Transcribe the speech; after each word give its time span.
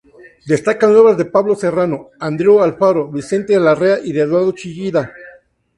Destacan 0.47 0.95
obras 0.95 1.15
de 1.15 1.25
Pablo 1.25 1.53
Serrano, 1.55 2.09
Andreu 2.19 2.57
Alfaro, 2.63 3.07
Vicente 3.11 3.59
Larrea 3.59 3.99
y 4.03 4.11
de 4.13 4.21
Eduardo 4.21 4.51
Chillida. 4.51 5.13